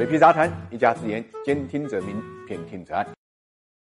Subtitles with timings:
[0.00, 2.16] 水皮杂谈，一家之言，兼听则明，
[2.48, 3.06] 偏听则暗。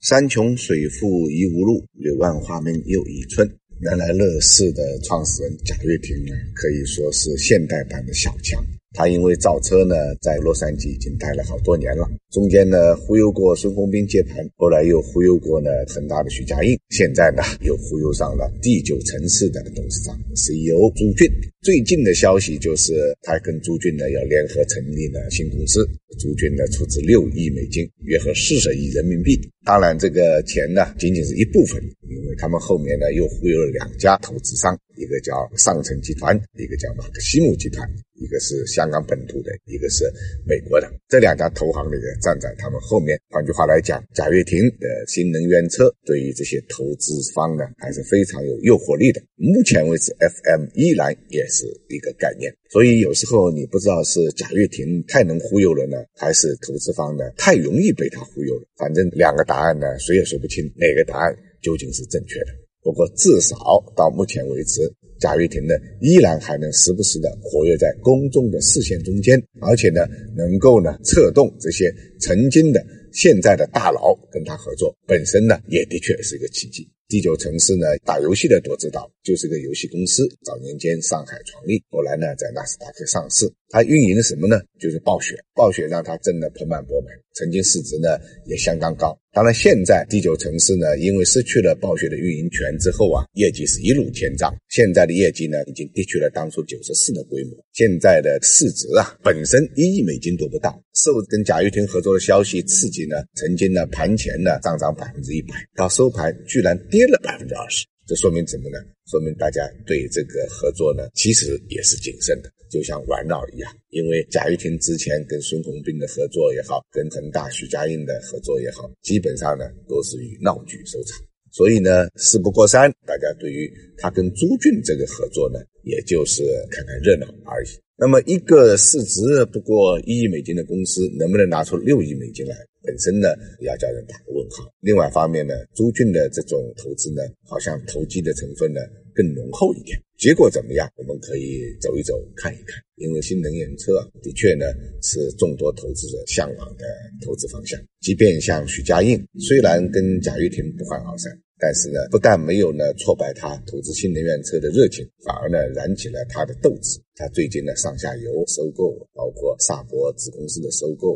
[0.00, 3.48] 山穷水复疑无路，柳暗花明又一村。
[3.78, 8.60] 原来乐视的创始人贾跃亭呢，可以说是现代版的小强。
[8.94, 12.08] 他因为造车呢，在洛杉矶已经待了好多年了。
[12.30, 21.28] 中间呢，忽悠过孙宏斌接盘，后来又忽悠过呢恒大的许家印，现在呢，又忽悠上了第九城市的董事长 CEO 朱俊。
[21.60, 25.84] 最近的消息就是，他跟朱俊呢要联合成立呢新公司，
[26.20, 29.40] 朱俊呢出资六亿美金，约合四十亿人民币。
[29.64, 31.82] 当然，这个钱呢仅仅是一部分，
[32.14, 37.88] 因为他们后面呢又忽悠了两家投资商，一个叫上城集团，一个叫马克西姆集团。
[38.16, 40.04] 一个是香港本土的，一个是
[40.46, 43.20] 美国的，这两家投行的人站在他们后面。
[43.28, 49.20] 换句话来讲，贾跃亭的新能源车对于这些投资方呢，还是非常有诱惑力的。
[49.34, 52.54] 目前为止，FM 依然也是一个概念。
[52.70, 58.62] 所以有时候你不知道是贾跃亭太能忽悠了呢，还是投资方呢太容易被他忽悠了。
[58.76, 62.52] 反正两个答案呢，谁也说不清哪个答案究竟是正确的。
[62.82, 63.56] 不过至少
[63.96, 64.82] 到目前为止。
[65.20, 76.86] 贾跃亭呢，依然还能时不时的活跃在公众的视线中间，而且呢，能够呢策动这些曾经的、现在的大佬跟他合作，本身呢也的确是一个奇迹。
[77.08, 80.28] 第九城市呢，打游戏的都知道，就是个游戏公司。
[80.44, 83.50] 早年间上海创立，后来呢在纳斯达克上市。
[83.68, 84.60] 它运营什么呢？
[84.80, 85.36] 就是暴雪。
[85.54, 89.16] 暴雪让它挣得盆满钵满，曾经市值呢也相当高。
[89.34, 94.54] 当然，现在第九城市呢，因为失去了暴雪的运营权之后啊，业绩是一路千丈。
[94.68, 97.50] 现在的业绩呢，已经跌去了当初九十四的规模。
[97.72, 100.80] 现在的市值啊，本身一亿美金都不到。
[100.94, 107.84] 受跟贾跃亭合作的消息刺激呢，曾经呢盘前呢上涨百分之一百，到收盘居然跌了百分之二十。
[108.06, 108.78] 这说明什么呢？
[109.10, 113.70] 说明大家对这个合作呢，其实也是谨慎的，就像玩闹一样。
[113.90, 121.22] 因为贾跃亭之前跟孙宏斌的合作也好，跟恒大许家印的合作也好，基本上呢都是以闹剧收场。
[121.52, 127.68] 所以呢，事不过三，大家对于他跟朱俊这个合作呢，也就是看看热闹而已。
[127.96, 129.22] 那么，一个市值
[129.52, 132.56] 不过一亿美金的公司，能不能拿出六亿美金来？
[132.82, 133.28] 本身呢，
[133.60, 134.68] 要叫人打个问号。
[134.80, 138.80] 另外一方面呢，朱俊的这种投资呢，好像投机的成分呢
[139.14, 139.96] 更浓厚一点。
[140.16, 140.88] 结果怎么样？
[140.96, 142.82] 我们可以走一走，看一看。
[142.96, 144.66] 因为新能源车的确呢
[145.02, 146.84] 是众多投资者向往的
[147.24, 147.80] 投资方向。
[148.00, 151.32] 即便像许家印，虽然跟贾跃亭不欢而散。
[151.56, 157.00] 但是呢，不但没有呢挫败他投资新能源车的热情，反而呢燃起了他的斗志。
[157.14, 161.14] 他最近呢上下游收购，包括萨博子公司的收购、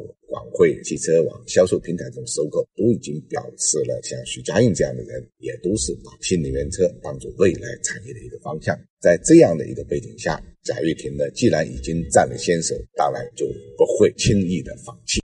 [0.59, 8.77] 会汽车网销售平台中收购，都已经表示了，像许家印这样的人，也都是把新能源车当做未来产业的一个方向。
[9.01, 13.47] 在这样的一个背景下，贾跃亭呢，既然已经占了先手，当然就
[13.77, 15.17] 不会轻易的放弃。